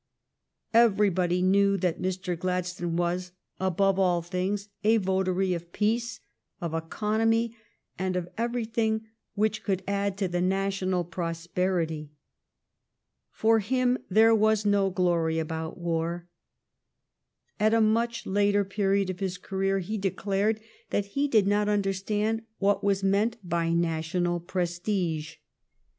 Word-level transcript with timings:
Everybody 0.73 1.43
knew 1.43 1.77
that 1.77 2.01
Mr. 2.01 2.35
Gladstone 2.35 2.95
was, 2.95 3.33
above 3.59 3.99
all 3.99 4.23
things, 4.23 4.67
a 4.83 4.97
votary 4.97 5.53
of 5.53 5.71
peace, 5.71 6.21
of 6.59 6.73
economy, 6.73 7.55
and 7.99 8.15
of 8.15 8.27
everything 8.35 9.05
which 9.35 9.61
could 9.63 9.83
add 9.87 10.17
to 10.17 10.27
the 10.27 10.41
national 10.41 11.03
prosperity. 11.03 12.09
For 13.29 13.59
him 13.59 13.99
there 14.09 14.33
was 14.33 14.65
no 14.65 14.89
glory 14.89 15.37
about 15.37 15.77
war. 15.77 16.27
At 17.59 17.71
a 17.75 17.79
much 17.79 18.25
later 18.25 18.65
period 18.65 19.11
of 19.11 19.19
his 19.19 19.37
career 19.37 19.77
he 19.77 19.99
declared 19.99 20.59
that 20.89 21.05
he 21.13 21.27
did 21.27 21.45
not 21.45 21.69
understand 21.69 22.41
what 22.57 22.83
was 22.83 23.03
meant 23.03 23.37
by 23.47 23.71
national 23.71 24.39
prestige. 24.39 25.35